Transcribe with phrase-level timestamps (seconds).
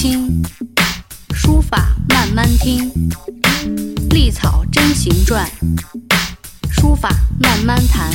[0.00, 0.42] 清，
[1.34, 2.90] 书法慢慢听，
[4.08, 5.46] 隶草真行传，
[6.70, 8.10] 书法慢慢谈。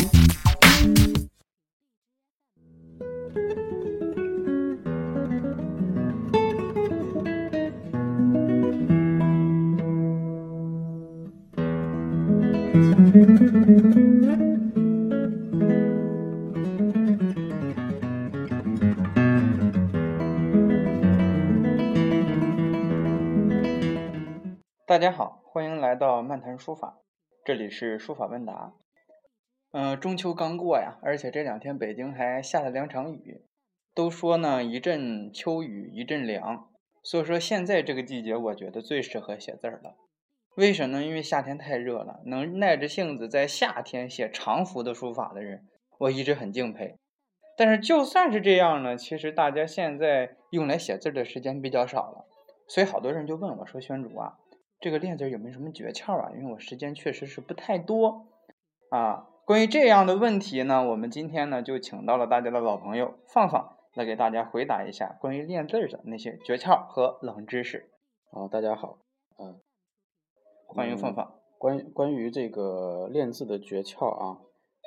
[24.96, 27.02] 大家好，欢迎来到漫谈书法，
[27.44, 28.72] 这里是书法问答。
[29.74, 33.44] 嗯、中秋刚过呀，而且这两天北京还下了两场雨，
[33.94, 36.70] 都说呢一阵秋雨一阵凉，
[37.04, 39.98] 所以说现在这个季节我觉得最适合写字儿了。
[40.56, 41.06] 为什么呢？
[41.06, 46.96] 因为夏天太热了，能耐着性子在夏天写长幅的书法的人，我一直很敬佩。
[47.58, 52.26] 但是就算是这样呢，其实大家现在用来写字的时间比较少了，
[52.70, 54.38] 所以好多人就问我说：“宣主啊，
[54.80, 56.32] 这个练字有没有什么诀窍啊？
[56.38, 58.28] 因为我时间确实是不太多
[58.90, 67.92] 啊。”关于这样的问题呢，我们今天呢就请到了大家的老朋友放放来给大家回答一下关于练字儿的那些诀窍和冷知识。
[68.32, 68.98] 啊，大家好，
[69.38, 69.62] 嗯，
[70.68, 71.36] 欢迎放嗯放。
[71.60, 74.40] 关于关于这个练字的诀窍啊，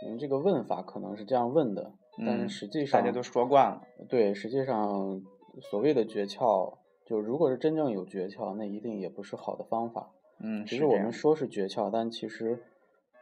[0.03, 1.93] 你们这个问法可能是这样问的，
[2.27, 3.83] 但嗯是实际上大家都说惯了。
[4.09, 5.23] 对，实际上
[5.63, 6.79] 所谓的诀窍，
[7.09, 10.11] 就如果是真正有诀窍，那一定也不是好的方法。
[10.41, 12.63] 嗯，其实我们说是诀窍，但其实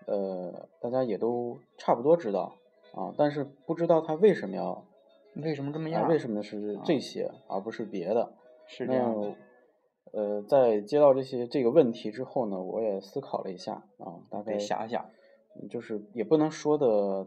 [0.07, 2.57] 呃大家也都差不多知道
[2.95, 4.85] 啊，但是不知道他为什么要
[5.37, 6.09] 为什么这么啊样？
[6.09, 8.33] 为什么是这些而不是别的。
[8.67, 9.35] 是这样的？
[10.13, 15.05] 呃，在接到这些这个问题之后呢，我也思考了一下啊，大概得想想。
[15.05, 17.27] 嗯就是也不能说的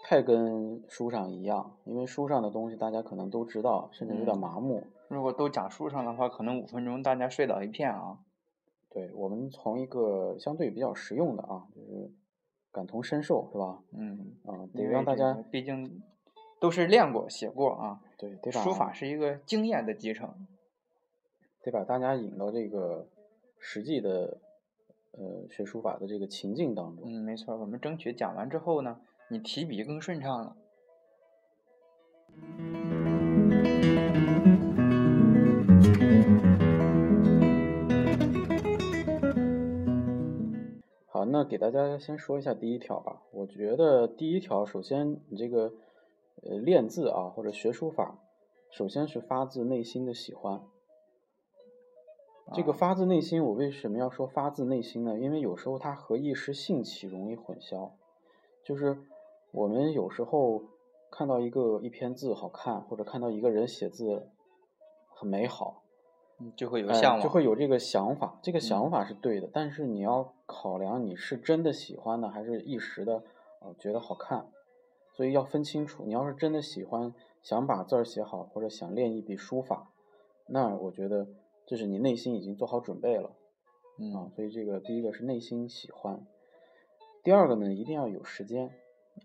[0.00, 4.82] 太跟书上一样，因为书上的东西大家可能都知道，甚至有点嗯麻木。
[5.12, 8.18] 如果都讲书上的话，可能五分钟大家睡倒一片啊。
[8.88, 12.10] 对我们从一个相对比较实用的啊，就是
[12.70, 13.82] 感同身受，是吧？
[13.92, 16.02] 嗯，啊，得让大家毕竟
[16.58, 18.00] 都是练过、写过啊。
[18.16, 20.46] 对得把书法是一个经验的集成。
[21.62, 23.06] 得把大家引到这个
[23.58, 24.38] 实际的
[25.12, 27.04] 呃学书法的这个情境当中。
[27.06, 30.56] 嗯，没错，我们争取讲完之后呢，你提笔更顺畅了。
[41.22, 43.22] 好，那给大家先说一下第一条吧。
[43.30, 45.72] 我觉得第一条，首先你这个
[46.42, 48.18] 呃练字啊，或者学书法，
[48.72, 50.64] 首先是发自内心的喜欢。
[52.52, 55.16] 这个啊发自内心，我为什么要说发自内心呢？
[55.16, 57.92] 因为有时候它和一时兴起容易混淆。
[58.64, 58.98] 就是
[59.52, 60.64] 我们有时候
[61.08, 64.28] 看到一个一篇字好看，或者看到一个人写字
[65.06, 65.81] 很美好，嗯
[66.56, 68.38] 就会有哎向往，就会有这个想法。
[68.42, 73.22] 这个嗯想法是对的，但是你要考量你是真的喜欢呢，还是一时的
[73.60, 74.46] 呃觉得好看，
[75.12, 76.04] 所以要分清楚。
[76.06, 79.90] 你要是真的喜欢，想把字儿写好，或者想练一笔书法，
[80.46, 81.26] 那我觉得
[81.66, 83.34] 就是你内心已经做好准备了啊。
[83.98, 86.26] 嗯所以这个第一个是内心喜欢，
[87.22, 88.70] 第二个呢一定要有时间。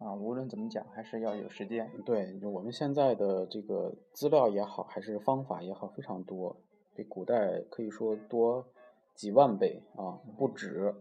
[0.02, 1.90] 啊，无论怎么讲，还是要有时间。
[2.06, 6.58] 对，就我们现在的这个资料也好，还是方法也好，非常多，
[6.98, 8.66] 比古代可以说多
[9.14, 10.96] 几万倍啊，不止。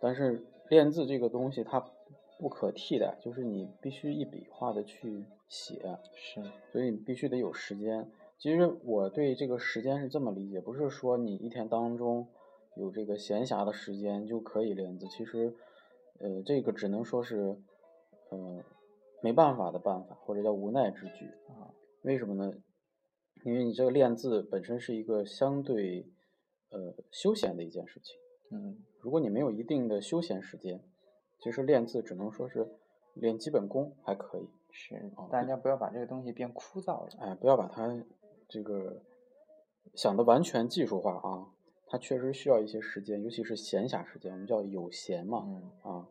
[0.00, 1.84] 但是练字这个东西它
[2.38, 8.08] 不可替代，就是你必须一笔一画的去写，是，所以你必须得有时间。
[8.38, 12.26] 其实我对这个时间是这么理解，不是说你一天当中
[12.76, 15.54] 有这个闲暇的时间就可以练字，其实，
[16.18, 17.56] 呃，这个只能说是，
[18.30, 18.62] 呃，
[19.22, 21.72] 没办法的办法，或者叫无奈之举啊。
[22.02, 22.52] 为什么呢？
[23.44, 26.06] 因为你这个练字本身是一个相对，
[26.70, 28.16] 呃，休闲的一件事情。
[28.50, 30.82] 嗯，如果你没有一定的休闲时间，
[31.38, 32.66] 其实练字只能说是
[33.12, 34.48] 练基本功还可以。
[34.70, 37.08] 是哦，大家不要把这个东西变枯燥了。
[37.20, 38.02] 哎，不要把它
[38.48, 39.02] 这个
[39.94, 41.46] 想的完全技术化啊，
[41.86, 46.08] 它确实需要一些时间，尤其是闲暇时间，我们叫有闲嘛嗯啊。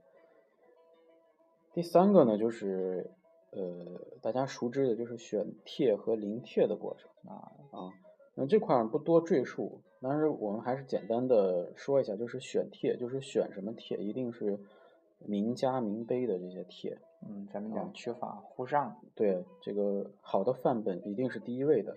[1.73, 3.11] 第三个呢，就是
[3.55, 7.93] 呃大家熟知的就是选帖和临帖的过程啊，啊。
[8.35, 14.59] 那这块儿不多赘述，但是我们还是简单的说一下，就是选帖，就是选什么帖，一定是
[15.19, 16.97] 名家名碑的这些帖。
[17.21, 18.99] 嗯，咱们啊讲取法乎上。
[19.13, 21.95] 对，这个好的范本一定是第一位的。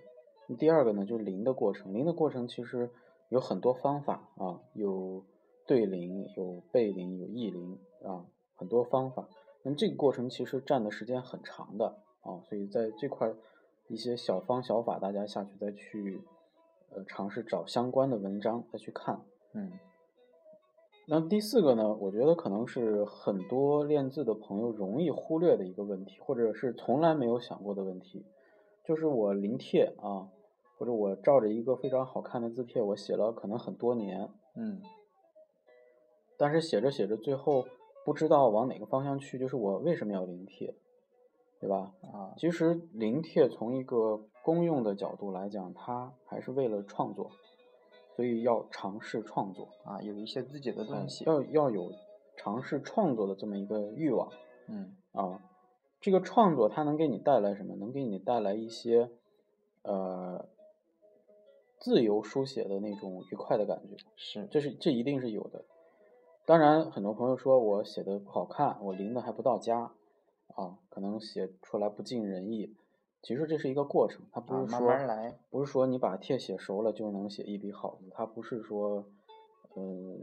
[0.59, 1.93] 第二个呢，就是临的过程。
[1.93, 2.91] 临的过程其实
[3.29, 5.25] 有很多方法啊，有
[5.65, 9.27] 对临，有背临，有意临啊，很多方法。
[9.67, 13.35] 那这个过程其实占的时间很长的啊，所以在这块儿
[13.89, 16.21] 一些小方小法，大家下去再去
[16.91, 19.19] 呃尝试找相关的文章再去看。
[19.51, 19.73] 嗯。
[21.09, 28.25] 那第四个呢，我觉得可能是很多练字的朋友容易忽略的一个问题，或者是从来没有想过的问题，
[28.85, 30.29] 就是我临帖啊，
[30.77, 34.81] 或者我照着一个非常好看的字帖，我写了可能很多年，嗯。
[36.37, 37.65] 但是写着写着，最后
[38.07, 40.73] 不知道往哪个方向去，就是我为什么要临帖，
[41.59, 41.91] 对吧？
[42.13, 47.29] 啊其实临帖从一个公用的角度来讲，它还是为了创作，
[48.15, 49.67] 所以要尝试创作。
[49.83, 51.25] 啊，有一些自己的东嗯西。
[51.25, 51.91] 要要有
[52.37, 54.31] 尝试创作的这么一个欲望
[54.69, 55.41] 嗯啊。
[55.99, 57.75] 这个创作它能给你带来什么？
[57.75, 59.11] 能给你带来一些
[59.81, 60.47] 呃
[61.77, 65.65] 自由书写的那种愉快的感觉，是这是这一定是有的。
[66.47, 69.91] 当然，很多朋友说我写的不好看，我临的还不到家
[70.55, 72.73] 啊，可能写出来不尽人意。
[73.21, 79.03] 其实这是一个过程，它不是说、慢来不是说你把帖写熟了就能写一笔好字，它不是说，
[79.73, 80.19] 呃，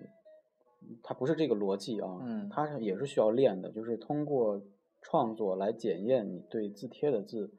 [1.02, 4.62] 它不是这个逻辑啊，嗯它是也是需要练的，就是通过
[5.02, 7.52] 创作来检验你对字帖的字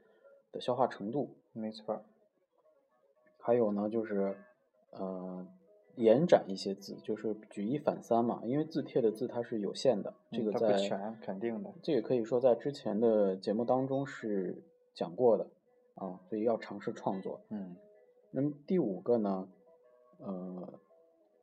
[0.51, 1.35] 的消化程度。
[1.53, 2.03] 没错儿。
[3.38, 4.35] 还有呢，就是
[4.89, 5.45] 呃，
[5.95, 10.77] 延展一些字，就是举一反三嘛，因为字帖的字它是有限的，这个在
[11.21, 11.74] 肯定的。
[11.81, 14.62] 这个可以说在之前的节目当中是
[14.94, 15.47] 讲过的
[15.95, 17.42] 啊，所以要尝试创作。
[17.50, 17.75] 嗯
[18.31, 19.47] 那么第五个呢，
[20.19, 20.74] 呃，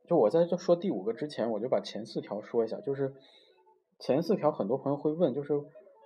[0.07, 2.79] 就我在这说第五个之前，我就把前四条说一下。
[2.81, 3.15] 就是
[3.99, 5.59] 前四条，很多朋友会问，就是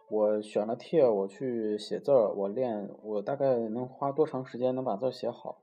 [0.08, 5.58] 我选了帖，我去写字儿，我练，我大概能花多长时间能把字儿写好？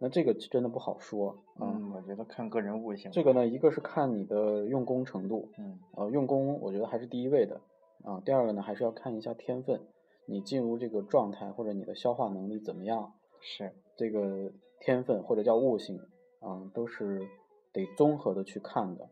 [0.00, 1.74] 那这个真的不好说啊。
[1.74, 3.10] 嗯，我觉得看个人悟性。
[3.10, 7.60] 这个呢，一个是看你的用功程度，嗯呃，用功我觉得还是第一位的
[8.04, 8.20] 啊。
[8.24, 9.80] 第二个呢，还是要看一下天分，
[10.26, 13.12] 你进入这个状态或者你的消化能力怎么样。
[13.40, 14.50] 是这个
[14.80, 16.00] 天分或者叫悟性
[16.40, 17.28] 啊，都是
[17.72, 19.08] 得综合的去看的。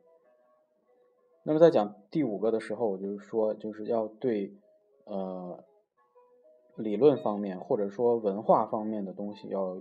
[1.45, 4.53] 那么在讲第五个的时候，我就是说，就是要对
[5.05, 5.63] 呃
[6.75, 9.79] 理论方面或者说文化方面的东西要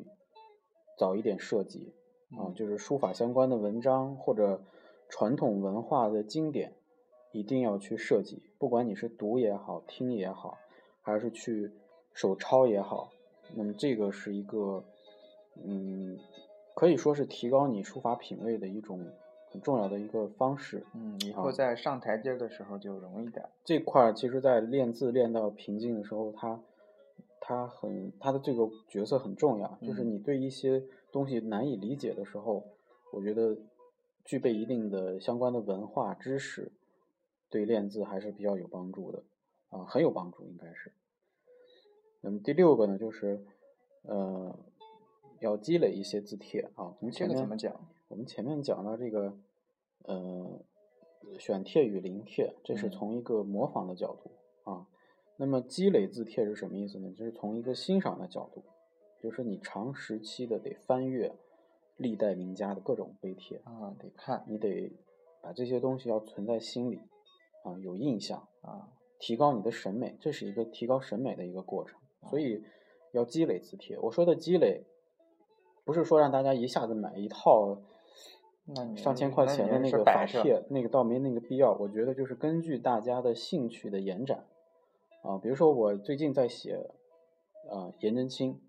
[0.97, 1.93] 早一点涉及
[2.31, 4.61] 啊，嗯就是书法相关的文章或者
[5.09, 6.73] 传统文化的经典，
[7.31, 10.57] 一定要去涉及，不管你是读也好，听也好，
[11.01, 11.71] 还是去
[12.13, 13.11] 手抄也好，
[13.53, 14.83] 那么这个是一个，
[15.63, 16.17] 嗯，
[16.73, 19.05] 可以说是提高你书法品味的一种
[19.51, 20.83] 很重要的一个方式。
[20.93, 23.49] 嗯，以啊后在上台阶的时候就容易点儿。
[23.63, 26.59] 这块儿其实，在练字练到瓶颈的时候，它
[27.47, 32.63] 它很他的这个角色很重要，就是嗯你对一些东西难以理解的时候，
[33.13, 33.55] 我觉得
[34.23, 36.71] 具备一定的相关的文化知识，
[37.47, 39.23] 对练字还是比较有帮助的，
[39.69, 40.91] 啊，很有帮助应该是。
[42.21, 43.45] 那么第六个呢，就是
[44.01, 44.57] 呃，
[45.39, 46.95] 要积累一些字帖啊。
[46.99, 47.79] 我们这前面怎么讲？
[48.07, 49.37] 我们前面讲到这个，
[50.05, 50.61] 呃，
[51.37, 54.31] 选帖与临帖，这是嗯从一个模仿的角度
[54.63, 54.87] 啊。
[55.37, 57.11] 那么积累字帖是什么意思呢？
[57.11, 58.63] 就是从一个欣赏的角度，
[59.21, 61.33] 就是你长时期的得翻阅
[61.97, 64.91] 历代名家的各种碑帖，啊，得看你得
[65.41, 67.01] 把这些东西要存在心里
[67.63, 68.91] 啊，有印象，啊。
[69.17, 71.97] 提高你的审美，这是一个提高审美的一个过程。
[72.29, 72.61] 所以
[73.13, 73.97] 要积累字帖。
[73.97, 74.83] 我说的积累，
[75.85, 77.81] 不是说让大家一下子买一套
[78.65, 81.73] 那你上千块钱的那个法帖，那个倒没那个必要。
[81.79, 84.45] 我觉得就是根据大家的兴趣的延展
[85.25, 86.77] 啊，比如说我最近在写
[87.69, 88.61] 呃颜真卿，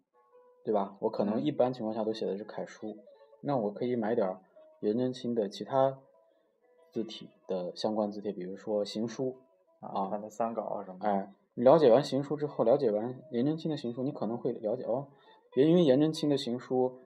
[0.65, 0.97] 对吧？
[1.01, 2.97] 我可能嗯一般情况下都写的是楷书，
[3.43, 4.37] 那我可以买点
[4.81, 5.99] 颜真卿的其他
[6.91, 9.37] 字体的相关字帖，比如说行书
[9.81, 11.07] 啊，他的三稿啊什么的。
[11.07, 15.09] 哎，你了解完行书之后，了解完颜真卿的行书，你可能会了解哦，
[15.55, 17.01] 因为颜真卿的行书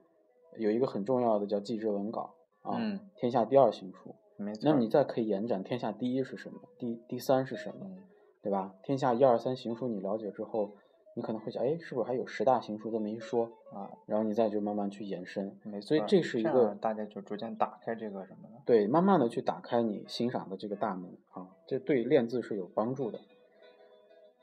[0.57, 4.15] 有一个很重要的叫祭之文稿啊，嗯天下第二行书。
[4.37, 4.61] 没错。
[4.65, 6.61] 那么你再可以延展，天下第一是什么？
[6.79, 7.81] 第第三是什么？
[7.85, 7.99] 嗯
[8.43, 8.75] 对吧？
[8.83, 10.73] 天下一二三行书你了解之后，
[11.15, 13.51] 你可能会想，哎，是不是还有十大行书这么一说？
[13.73, 15.57] 啊，然后你再就慢慢去延伸。
[15.83, 18.63] 所以这是一个大家就逐渐打开这个什么的。
[18.65, 23.21] 对，慢慢的去打开你欣赏的这个大门啊，这对练字是有帮助的。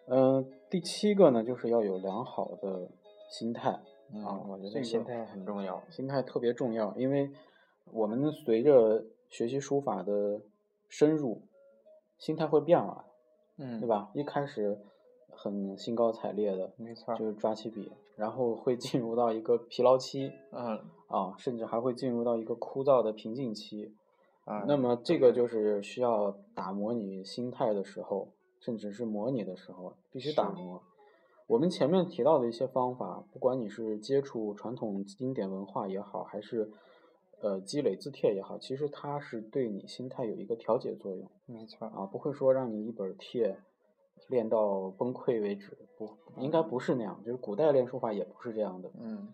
[0.10, 2.88] 嗯、第七个呢，就是要有良好的
[3.30, 3.78] 心态
[4.14, 5.84] 嗯啊，我觉这个得心态很重要。
[5.90, 7.30] 心态特别重要，因为
[7.92, 10.40] 我们随着学习书法的
[10.88, 11.42] 深入，
[12.18, 13.06] 心态会变化，
[13.58, 13.88] 嗯，对？
[13.88, 14.10] 吧？
[14.14, 14.80] 一开始
[15.30, 17.16] 很兴高采烈的，没错。
[17.16, 23.94] 就是抓起笔，然后会进入到一个疲劳期嗯啊，甚至还会进入到一个枯燥的瓶颈期。
[24.46, 24.64] 啊。
[24.68, 30.82] 那么这个就是需要打磨你心态的时候，甚至是模拟的时候，必须打磨。
[31.48, 36.70] 我们前面提到的一些方法，不管你是接触传统经典文化也好，还是
[37.42, 43.58] 呃积累字帖也好，其实它是对你心态有一个调节作用没错，啊，不会说让你一本帖
[44.28, 49.34] 练到崩溃为止，不，应该不是那样，就是古代练书法也不是这样的嗯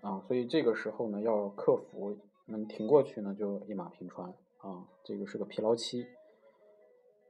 [0.00, 2.16] 啊，所以这个时候呢，要克服，
[2.46, 4.28] 能挺过去呢，就一马平川
[4.58, 6.06] 啊，这个是个疲劳期。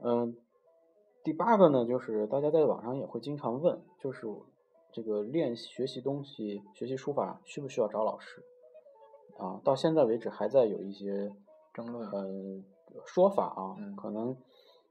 [0.00, 0.37] 嗯，
[1.23, 4.26] 第八个呢，就是大家在网上也会经常问，就是
[4.91, 8.43] 这个练习学习东西、学习书法需不需要找老师？
[9.38, 11.33] 啊，到现在为止还在有一些
[11.73, 12.62] 争论呃
[13.05, 14.37] 说法啊，嗯可能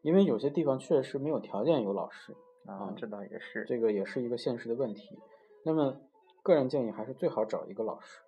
[0.02, 2.36] 因为有些地方确实没有条件有老师，
[2.66, 5.18] 啊，这倒也是，这个也是一个现实的问题。
[5.64, 5.98] 那么
[6.42, 8.22] 个人建议还是最好找一个老师。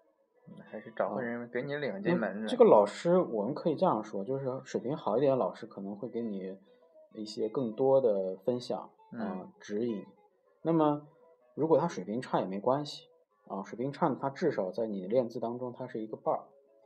[0.69, 2.47] 还是找个人给你领进门的。
[2.47, 6.55] 这个老师，我们可以这样说，就是水平好一点的老师可能会给你
[7.15, 10.05] 一些更多的分享啊、嗯指引。
[10.61, 11.01] 那么
[11.55, 13.07] 如果他水平差也没关系
[13.47, 16.41] 啊，水平差呢，他至少在你练字当中它是一个伴儿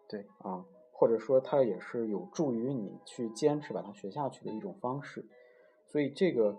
[0.07, 5.25] 对，啊，或者说它也是有助于你去坚持把它学下去的一种方式。
[5.85, 6.57] 所以这个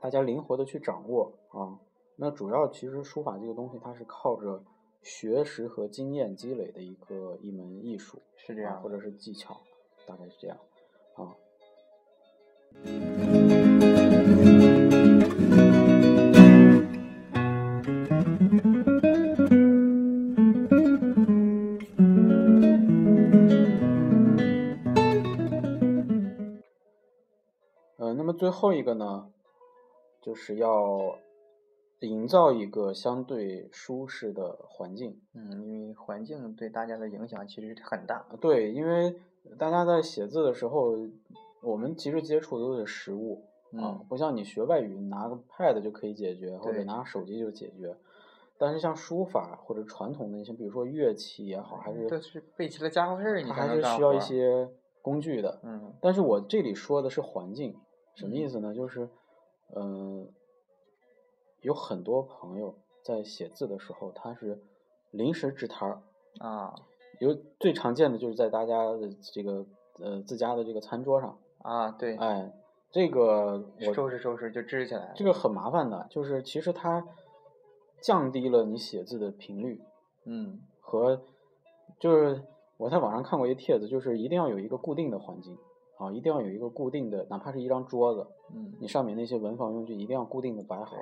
[0.00, 1.78] 大家灵活的去掌握啊。
[2.14, 4.62] 那主要其实书法这个东西，它是靠着
[5.02, 9.60] 学识和经验积累的一个一门艺术，是这样啊或者是技巧，
[10.06, 10.56] 大概是这样
[11.14, 11.34] 啊。
[28.42, 29.30] 最后一个呢，
[30.20, 31.16] 就是要
[32.00, 35.16] 营造一个相对舒适的环境。
[35.32, 38.26] 嗯，因为环境对大家的影响其实很大。
[38.40, 39.16] 对，因为
[39.56, 40.96] 大家在写字的时候，
[41.62, 43.44] 我们其实接触的都是实物
[43.74, 47.96] 啊嗯，不像你学外语，你拿个 pad 就可以解决，或者对拿手机就解决。
[48.58, 54.18] 但是像书法或者传统的一些，比如说乐器也好，还是这是背起了家伙事儿，你它还是需要一。
[54.18, 54.68] 些
[55.00, 55.60] 工具的。
[55.62, 57.76] 嗯但是我这里说的是环境，
[58.14, 58.74] 什么意嗯思呢？
[58.74, 59.08] 就是，
[59.74, 60.28] 嗯、
[61.60, 64.62] 有很多朋友在写字的时候，他是
[65.10, 66.02] 临时支摊儿，
[66.38, 66.74] 啊
[67.20, 69.64] 有最常见的就是在大家的这个
[69.98, 72.52] 呃自家的这个餐桌上，啊，对，哎，
[72.90, 75.12] 这个我收拾收拾就支起来了。
[75.14, 77.06] 这个很麻烦的，就是其实它
[78.00, 79.80] 降低了你写字的频率
[80.24, 81.22] 嗯和
[82.00, 82.42] 就是
[82.76, 85.56] 我在网上看过一帖子，就是一定要有一个固定的环境
[85.98, 90.96] 啊，一定要有一个固定的，哪怕是一张桌子，嗯你上面那些文房用具一定要固定的摆好，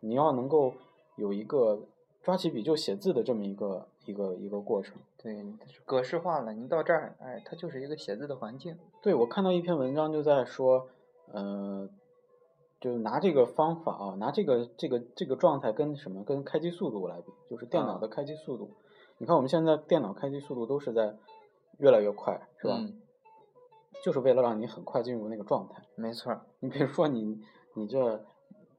[0.00, 0.72] 你要能够
[1.16, 1.80] 有一个
[2.22, 4.96] 抓起笔就写字的这么一个一个一个过程。
[5.16, 5.44] 对，
[5.84, 6.52] 格式化了。
[6.52, 8.78] 你到这儿，哎，它就是一个写字的环境。
[9.02, 10.86] 对，我看到一篇文章就在说，
[11.32, 11.88] 呃，
[12.80, 18.70] 就拿这个方法啊，拿这个这个这个状态跟什么跟开机速度来比，就是电脑啊的开机速度。
[19.18, 21.16] 你看我们现在电脑开机速度都是在
[21.78, 22.76] 越来越快，是吧？
[22.78, 23.00] 嗯，
[24.02, 25.82] 就是为了让你很快进入那个状态。
[25.94, 26.40] 没错儿。
[26.60, 27.40] 你比如说你
[27.74, 28.24] 你这，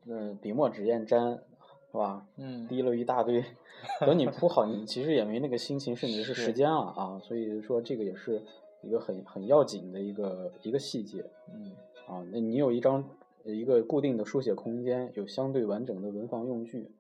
[0.08, 1.44] 呃，笔墨纸砚沾，
[1.92, 2.26] 是吧？
[2.38, 3.44] 嗯，滴了一大堆，
[4.02, 7.20] 等你铺好，你其实也没那个心情，甚至是时间了啊。
[7.20, 8.42] 所以说这个也是
[8.82, 11.72] 一个很很要紧的一个一个细节嗯
[12.08, 12.26] 啊。
[12.32, 13.04] 那你有一张
[13.44, 16.92] 一个固定的书写空间，有相对完整的文房用具，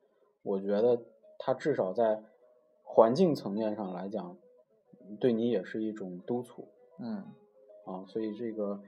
[0.43, 1.01] 我觉得
[1.39, 2.21] 它至少在
[2.83, 4.37] 环境层面上来讲，
[5.19, 6.67] 对你也是一种督促。
[6.99, 7.23] 嗯
[7.87, 8.81] 啊，所以这个，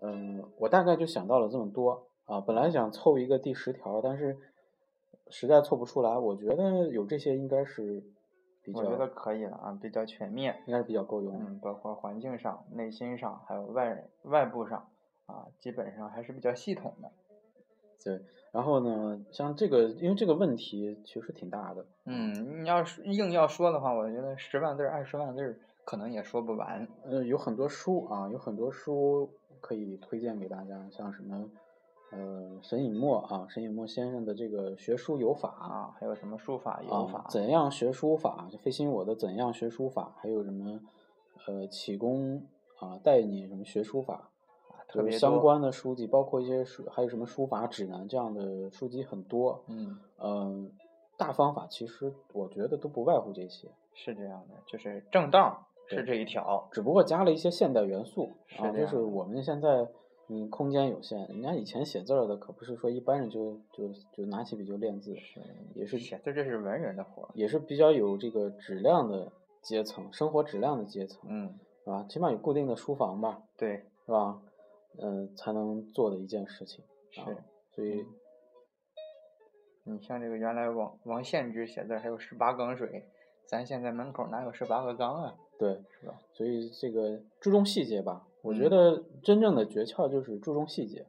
[0.00, 2.40] 嗯，我大概就想到了这么多啊。
[2.40, 4.36] 本来想凑一个第十条，但是
[5.30, 6.18] 实在凑不出来。
[6.18, 8.02] 我觉得有这些应该是
[8.62, 10.62] 比较，我觉得可以了啊，比较全面。
[10.66, 11.40] 应该是比较够用。
[11.40, 14.88] 嗯，包括环境上、内心上，还有外外部上，
[15.26, 17.10] 啊，基本上还是比较系统的。
[18.04, 18.20] 对，
[18.50, 26.86] 然后呢，像这个，因为这个问题其实挺大的，嗯，你要是硬要说的话，我觉得十万字儿、二十万字儿可能也说不完。
[27.04, 29.28] 呃，有很多书啊，有很多书
[29.60, 31.50] 可以推荐给大家，像什么，
[32.10, 38.48] 呃，沈尹默啊，沈尹默先生的这个学书有法啊，还有什么书法、有啊法，，怎样学书法？
[38.50, 40.14] 就费心我的怎样学书法？
[40.18, 40.80] 还有什么
[41.46, 42.46] 呃启功
[42.78, 44.28] 啊带你什么学书法？
[44.88, 49.64] 就是相特别相关的书籍，包括一些书，还有什么书法指南这样的书籍很多。
[49.66, 50.70] 嗯，嗯、
[51.16, 56.68] 大方法其实我觉得都不外乎这些，是这样的，就是正当是这一条。
[56.72, 59.88] 只不过加了一些现代元素啊，就是我们现在
[60.28, 65.40] 嗯空间有限，人家以前写字儿的可不是说一般人就就就拿起笔就练字，是
[65.74, 67.28] 也是写字，这是文人的活。
[67.34, 72.06] 也是比较有这个质量的阶层，生活质量的阶层，嗯，是吧？
[72.08, 74.40] 起码有固定的书房吧，对，是吧？
[74.98, 76.84] 嗯、才能做的一件事情。
[77.10, 77.26] 是啊，
[77.74, 78.00] 所以
[79.84, 83.04] 嗯你像这个原来王王献之写字还有十八缸水，
[83.46, 85.34] 咱现在门口哪有十八个缸啊？
[85.58, 86.20] 对，是吧？
[86.32, 91.06] 所以这个注重细节吧，我觉嗯得真正的诀窍就是注重细节。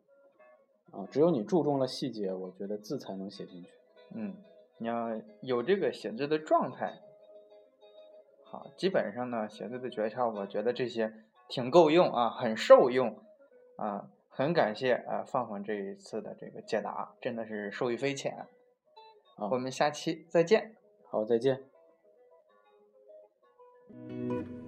[0.92, 3.70] 啊，只有你注重了细节，我觉得字才能写进去。
[4.14, 4.36] 嗯，
[4.78, 7.00] 你要有这个写字的状态。
[8.44, 11.12] 好，基本上呢，写字的诀窍，我觉得这些
[11.50, 13.18] 挺够用啊，很受用
[13.78, 18.38] 啊，很感谢啊放放这一次的这个解答，真的是受益匪浅。
[19.36, 20.76] 啊我们下期再见。
[21.10, 21.73] 好，再见。
[23.96, 24.63] Thank you.